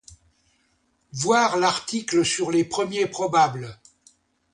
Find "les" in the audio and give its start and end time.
2.49-2.63